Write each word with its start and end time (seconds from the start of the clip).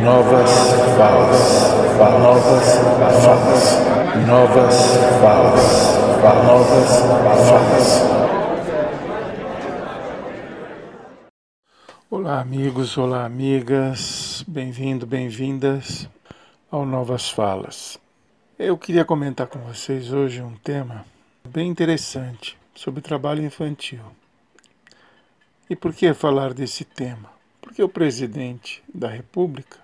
Novas 0.00 0.50
falas, 0.96 1.68
novas 1.98 2.78
falas, 3.20 4.26
novas 4.26 4.74
falas, 5.20 5.96
novas 6.46 6.90
falas. 7.48 8.02
Olá, 12.10 12.40
amigos, 12.40 12.96
olá, 12.96 13.26
amigas, 13.26 14.42
bem-vindo, 14.48 15.06
bem-vindas 15.06 16.08
ao 16.70 16.86
Novas 16.86 17.28
Falas. 17.28 17.98
Eu 18.58 18.78
queria 18.78 19.04
comentar 19.04 19.46
com 19.46 19.58
vocês 19.58 20.10
hoje 20.12 20.40
um 20.40 20.54
tema 20.56 21.04
bem 21.46 21.68
interessante 21.68 22.56
sobre 22.74 23.02
trabalho 23.02 23.44
infantil. 23.44 24.00
E 25.68 25.76
por 25.76 25.92
que 25.92 26.14
falar 26.14 26.54
desse 26.54 26.84
tema? 26.84 27.41
Porque 27.72 27.82
o 27.82 27.88
presidente 27.88 28.82
da 28.92 29.08
República, 29.08 29.78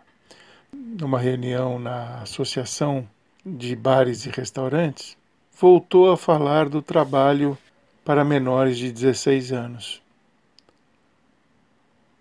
numa 0.70 1.18
reunião 1.18 1.78
na 1.78 2.20
Associação 2.20 3.08
de 3.46 3.74
Bares 3.74 4.26
e 4.26 4.28
Restaurantes, 4.28 5.16
voltou 5.58 6.12
a 6.12 6.16
falar 6.18 6.68
do 6.68 6.82
trabalho 6.82 7.56
para 8.04 8.26
menores 8.26 8.76
de 8.76 8.92
16 8.92 9.52
anos. 9.52 10.02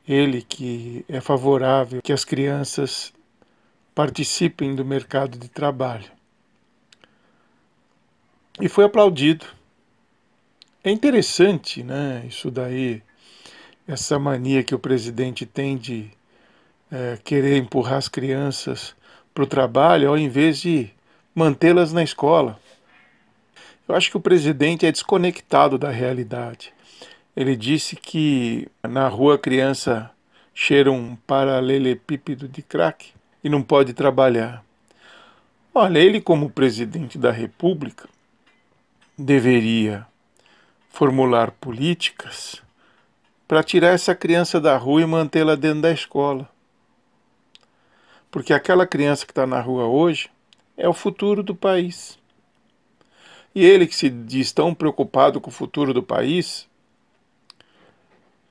Ele 0.08 0.42
que 0.42 1.04
é 1.06 1.20
favorável 1.20 2.02
que 2.02 2.14
as 2.14 2.24
crianças 2.24 3.12
participem 3.94 4.74
do 4.74 4.86
mercado 4.86 5.38
de 5.38 5.50
trabalho. 5.50 6.10
E 8.62 8.70
foi 8.70 8.86
aplaudido. 8.86 9.46
É 10.82 10.90
interessante, 10.90 11.84
né, 11.84 12.24
isso 12.26 12.50
daí, 12.50 13.04
essa 13.88 14.20
mania 14.20 14.64
que 14.64 14.76
o 14.76 14.80
presidente 14.80 15.46
tem 15.46 15.78
de 15.78 16.12
é, 16.92 17.18
querer 17.24 17.58
empurrar 17.58 17.98
as 17.98 18.10
crianças 18.10 18.94
para 19.34 19.44
o 19.44 19.48
trabalho 19.48 20.10
ao 20.10 20.18
invés 20.18 20.60
de 20.60 20.90
mantê-las 21.34 21.94
na 21.94 22.04
escola. 22.04 22.60
Eu 23.88 23.96
acho 23.96 24.12
que 24.12 24.18
o 24.18 24.22
presidente 24.22 24.86
é 24.86 24.92
desconectado 24.92 25.78
da 25.78 25.90
realidade. 25.90 26.74
Ele 27.36 27.56
disse 27.56 27.96
que 27.96 28.68
na 28.84 29.08
rua 29.08 29.36
a 29.36 29.40
criança 29.40 30.12
cheira 30.54 30.92
um 30.92 31.16
paralelepípedo 31.16 32.48
de 32.48 32.62
crack 32.62 33.14
e 33.44 33.48
não 33.48 33.62
pode 33.62 33.94
trabalhar. 33.94 34.64
Olha, 35.74 36.00
ele, 36.00 36.20
como 36.20 36.50
presidente 36.50 37.18
da 37.18 37.32
República, 37.32 38.10
deveria 39.16 40.06
formular 40.90 41.52
políticas 41.52 42.64
para 43.48 43.64
tirar 43.64 43.94
essa 43.94 44.14
criança 44.14 44.60
da 44.60 44.76
rua 44.76 45.02
e 45.02 45.06
mantê-la 45.06 45.56
dentro 45.56 45.82
da 45.82 45.92
escola. 45.92 46.48
Porque 48.30 48.54
aquela 48.54 48.86
criança 48.86 49.26
que 49.26 49.32
está 49.32 49.48
na 49.48 49.62
rua 49.62 49.86
hoje 49.86 50.30
é 50.76 50.88
o 50.88 50.94
futuro 50.94 51.42
do 51.42 51.56
país. 51.56 52.20
E 53.56 53.64
ele 53.66 53.88
que 53.88 53.96
se 53.96 54.10
diz 54.10 54.52
tão 54.52 54.74
preocupado 54.74 55.40
com 55.40 55.50
o 55.50 55.54
futuro 55.54 55.94
do 55.94 56.04
país, 56.04 56.68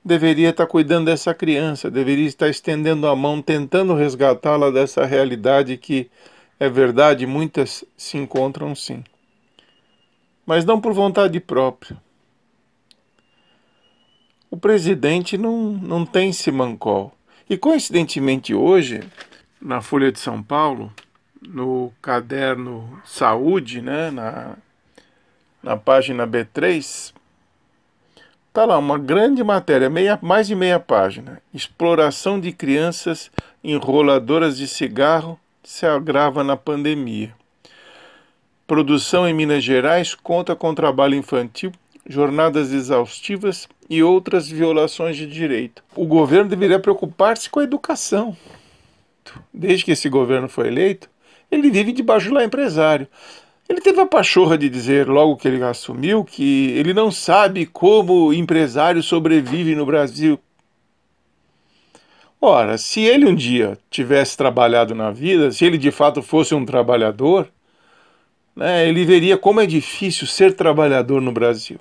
deveria 0.03 0.49
estar 0.49 0.65
tá 0.65 0.71
cuidando 0.71 1.07
dessa 1.07 1.35
criança, 1.35 1.91
deveria 1.91 2.27
estar 2.27 2.49
estendendo 2.49 3.07
a 3.07 3.15
mão, 3.15 3.43
tentando 3.43 3.95
resgatá-la 3.95 4.71
dessa 4.71 5.05
realidade 5.05 5.77
que, 5.77 6.11
é 6.59 6.69
verdade, 6.69 7.27
muitas 7.27 7.85
se 7.97 8.17
encontram 8.17 8.75
sim. 8.75 9.05
Mas 10.47 10.65
não 10.65 10.81
por 10.81 10.95
vontade 10.95 11.39
própria 11.39 12.06
o 14.57 14.59
presidente 14.59 15.37
não, 15.37 15.73
não 15.73 16.07
tem 16.07 16.33
Simancol. 16.33 17.13
E 17.49 17.59
coincidentemente 17.59 18.55
hoje, 18.55 19.03
na 19.61 19.83
Folha 19.83 20.11
de 20.11 20.19
São 20.19 20.43
Paulo, 20.43 20.91
no 21.47 21.93
caderno 22.01 22.99
Saúde, 23.05 23.83
né, 23.83 24.11
na, 24.11 24.57
na 25.63 25.77
página 25.77 26.27
B3, 26.27 27.13
tá 28.51 28.65
lá 28.65 28.79
uma 28.79 28.99
grande 28.99 29.45
matéria, 29.45 29.91
meia, 29.91 30.19
mais 30.23 30.47
de 30.47 30.55
meia 30.55 30.81
página. 30.81 31.43
Exploração 31.53 32.41
de 32.41 32.51
crianças 32.51 33.31
enroladoras 33.63 34.57
de 34.57 34.67
cigarro 34.67 35.39
se 35.63 35.85
agrava 35.85 36.43
na 36.43 36.57
pandemia. 36.57 37.35
Produção 38.67 39.29
em 39.29 39.35
Minas 39.35 39.63
Gerais 39.63 40.15
conta 40.15 40.57
com 40.57 40.75
trabalho 40.75 41.15
infantil 41.15 41.71
jornadas 42.09 42.73
exaustivas 42.73 43.69
e 43.89 44.03
outras 44.03 44.49
violações 44.49 45.17
de 45.17 45.27
direito. 45.27 45.83
O 45.95 46.07
governo 46.07 46.51
deveria 46.51 46.79
preocupar-se 46.79 47.49
com 47.49 47.61
a 47.61 47.65
educação. 47.65 48.37
Desde 49.53 49.85
que 49.85 49.93
esse 49.93 50.09
governo 50.09 50.49
foi 50.49 50.69
eleito, 50.69 51.09
ele 51.51 51.71
vive 51.71 51.93
de 51.93 52.03
bajular 52.03 52.45
empresário. 52.45 53.07
Ele 53.69 53.81
teve 53.81 54.01
a 54.01 54.07
pachorra 54.07 54.57
de 54.57 54.69
dizer, 54.69 55.09
logo 55.09 55.37
que 55.37 55.49
ele 55.49 55.63
assumiu, 55.63 56.25
que 56.25 56.71
ele 56.71 56.95
não 56.95 57.11
sabe 57.11 57.67
como 57.67 58.33
empresário 58.33 59.03
sobrevive 59.03 59.75
no 59.75 59.85
Brasil. 59.85 60.39
Ora, 62.41 62.79
se 62.79 63.01
ele 63.01 63.27
um 63.27 63.35
dia 63.35 63.77
tivesse 63.91 64.37
trabalhado 64.37 64.95
na 64.95 65.11
vida, 65.11 65.51
se 65.51 65.65
ele 65.65 65.79
de 65.79 65.91
fato 65.91 66.23
fosse 66.23 66.55
um 66.55 66.65
trabalhador, 66.65 67.49
né, 68.55 68.89
ele 68.89 69.05
veria 69.05 69.37
como 69.37 69.61
é 69.61 69.67
difícil 69.67 70.27
ser 70.27 70.55
trabalhador 70.55 71.21
no 71.21 71.33
Brasil. 71.33 71.81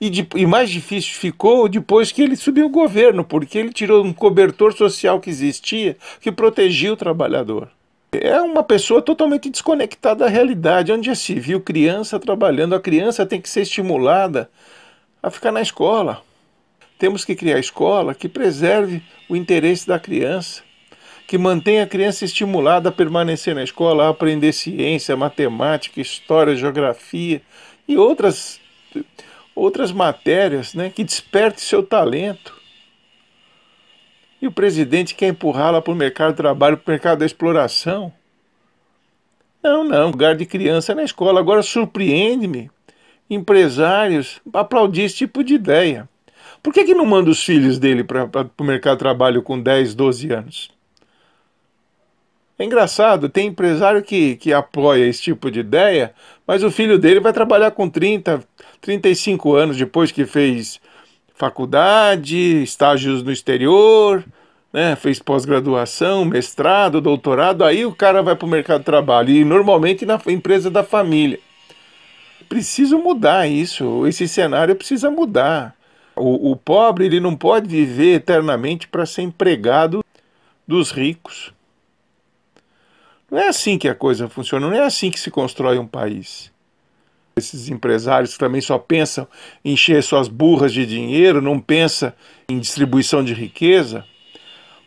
E, 0.00 0.10
de, 0.10 0.26
e 0.34 0.46
mais 0.46 0.70
difícil 0.70 1.14
ficou 1.14 1.68
depois 1.68 2.12
que 2.12 2.22
ele 2.22 2.36
subiu 2.36 2.66
o 2.66 2.70
governo, 2.70 3.24
porque 3.24 3.58
ele 3.58 3.72
tirou 3.72 4.04
um 4.04 4.12
cobertor 4.12 4.72
social 4.72 5.20
que 5.20 5.30
existia 5.30 5.96
que 6.20 6.32
protegia 6.32 6.92
o 6.92 6.96
trabalhador. 6.96 7.68
É 8.12 8.40
uma 8.40 8.64
pessoa 8.64 9.00
totalmente 9.00 9.48
desconectada 9.48 10.24
da 10.24 10.30
realidade, 10.30 10.90
onde 10.90 11.06
já 11.06 11.14
se 11.14 11.34
viu 11.34 11.60
criança 11.60 12.18
trabalhando. 12.18 12.74
A 12.74 12.80
criança 12.80 13.24
tem 13.24 13.40
que 13.40 13.48
ser 13.48 13.60
estimulada 13.60 14.50
a 15.22 15.30
ficar 15.30 15.52
na 15.52 15.60
escola. 15.60 16.22
Temos 16.98 17.24
que 17.24 17.36
criar 17.36 17.58
escola 17.58 18.14
que 18.14 18.28
preserve 18.28 19.02
o 19.28 19.36
interesse 19.36 19.86
da 19.86 19.98
criança, 19.98 20.62
que 21.26 21.38
mantenha 21.38 21.84
a 21.84 21.86
criança 21.86 22.24
estimulada 22.24 22.88
a 22.88 22.92
permanecer 22.92 23.54
na 23.54 23.62
escola, 23.62 24.06
a 24.06 24.08
aprender 24.08 24.52
ciência, 24.52 25.16
matemática, 25.16 26.00
história, 26.00 26.56
geografia 26.56 27.40
e 27.86 27.96
outras 27.96 28.60
outras 29.60 29.92
matérias 29.92 30.74
né, 30.74 30.90
que 30.90 31.04
desperte 31.04 31.60
seu 31.60 31.82
talento. 31.82 32.58
E 34.40 34.46
o 34.46 34.52
presidente 34.52 35.14
quer 35.14 35.28
empurrá-la 35.28 35.82
para 35.82 35.92
o 35.92 35.96
mercado 35.96 36.30
de 36.30 36.38
trabalho, 36.38 36.78
para 36.78 36.90
o 36.90 36.92
mercado 36.92 37.18
da 37.18 37.26
exploração. 37.26 38.12
Não, 39.62 39.84
não, 39.84 40.10
lugar 40.10 40.34
de 40.34 40.46
criança 40.46 40.94
na 40.94 41.02
escola. 41.02 41.40
Agora 41.40 41.62
surpreende-me 41.62 42.70
empresários 43.28 44.40
aplaudir 44.52 45.02
esse 45.02 45.16
tipo 45.16 45.44
de 45.44 45.54
ideia. 45.54 46.08
Por 46.62 46.72
que, 46.72 46.84
que 46.84 46.94
não 46.94 47.04
manda 47.04 47.30
os 47.30 47.44
filhos 47.44 47.78
dele 47.78 48.02
para 48.02 48.28
o 48.58 48.64
mercado 48.64 48.94
de 48.94 49.00
trabalho 49.00 49.42
com 49.42 49.60
10, 49.60 49.94
12 49.94 50.32
anos? 50.32 50.79
É 52.60 52.64
engraçado, 52.66 53.30
tem 53.30 53.46
empresário 53.46 54.02
que, 54.02 54.36
que 54.36 54.52
apoia 54.52 55.06
esse 55.06 55.22
tipo 55.22 55.50
de 55.50 55.60
ideia, 55.60 56.12
mas 56.46 56.62
o 56.62 56.70
filho 56.70 56.98
dele 56.98 57.18
vai 57.18 57.32
trabalhar 57.32 57.70
com 57.70 57.88
30, 57.88 58.44
35 58.82 59.54
anos 59.54 59.78
depois 59.78 60.12
que 60.12 60.26
fez 60.26 60.78
faculdade, 61.34 62.62
estágios 62.62 63.22
no 63.22 63.32
exterior, 63.32 64.22
né, 64.70 64.94
fez 64.94 65.18
pós-graduação, 65.18 66.26
mestrado, 66.26 67.00
doutorado, 67.00 67.64
aí 67.64 67.86
o 67.86 67.94
cara 67.94 68.22
vai 68.22 68.36
para 68.36 68.44
o 68.44 68.50
mercado 68.50 68.80
de 68.80 68.84
trabalho 68.84 69.30
e 69.30 69.42
normalmente 69.42 70.04
na 70.04 70.20
empresa 70.26 70.70
da 70.70 70.84
família. 70.84 71.40
Preciso 72.46 72.98
mudar 72.98 73.48
isso, 73.48 74.06
esse 74.06 74.28
cenário 74.28 74.76
precisa 74.76 75.10
mudar. 75.10 75.74
O, 76.14 76.50
o 76.50 76.56
pobre 76.56 77.06
ele 77.06 77.20
não 77.20 77.34
pode 77.34 77.66
viver 77.66 78.16
eternamente 78.16 78.86
para 78.86 79.06
ser 79.06 79.22
empregado 79.22 80.04
dos 80.68 80.90
ricos. 80.90 81.54
Não 83.30 83.38
é 83.38 83.48
assim 83.48 83.78
que 83.78 83.88
a 83.88 83.94
coisa 83.94 84.28
funciona, 84.28 84.68
não 84.68 84.76
é 84.76 84.82
assim 84.82 85.10
que 85.10 85.20
se 85.20 85.30
constrói 85.30 85.78
um 85.78 85.86
país. 85.86 86.50
Esses 87.36 87.68
empresários 87.68 88.32
que 88.32 88.38
também 88.40 88.60
só 88.60 88.76
pensam 88.76 89.26
em 89.64 89.72
encher 89.72 90.02
suas 90.02 90.26
burras 90.26 90.72
de 90.72 90.84
dinheiro, 90.84 91.40
não 91.40 91.60
pensam 91.60 92.12
em 92.48 92.58
distribuição 92.58 93.22
de 93.22 93.32
riqueza, 93.32 94.04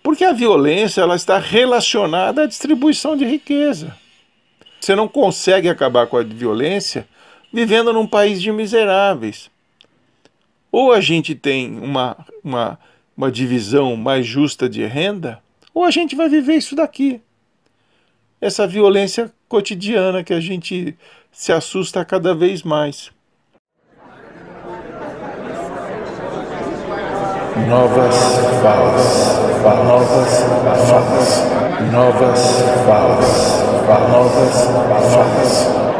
porque 0.04 0.26
a 0.26 0.34
violência 0.34 1.00
ela 1.02 1.16
está 1.16 1.40
relacionada 1.40 2.44
à 2.44 2.46
distribuição 2.46 3.16
de 3.16 3.24
riqueza. 3.24 3.96
Você 4.80 4.94
não 4.94 5.08
consegue 5.08 5.70
acabar 5.70 6.08
com 6.08 6.18
a 6.18 6.24
violência 6.24 7.08
vivendo 7.52 7.94
num 7.94 8.06
país 8.06 8.42
de 8.42 8.52
miseráveis. 8.52 9.50
Ou 10.70 10.92
a 10.92 11.00
gente 11.00 11.34
tem 11.34 11.80
uma, 11.80 12.18
uma, 12.44 12.78
uma 13.16 13.32
divisão 13.32 13.96
mais 13.96 14.26
justa 14.26 14.68
de 14.68 14.84
renda, 14.86 15.42
ou 15.74 15.86
a 15.86 15.92
gente 15.92 16.14
vai 16.14 16.28
viver 16.28 16.56
isso 16.56 16.76
daqui 16.76 17.22
essa 18.44 18.68
violência 18.68 19.32
cotidiana 19.48 20.22
que 20.22 20.34
a 20.34 20.40
gente 20.42 20.98
se 21.32 21.54
assusta 21.54 22.04
cada 22.04 22.36
vez 22.36 22.62
mais. 22.62 23.10
Novas 27.70 28.16
falas, 28.62 29.64
novas 29.86 30.44
falas, 30.90 31.54
Novas 31.90 32.62
falas, 32.86 33.64
novas 34.12 34.66
falas. 35.14 35.93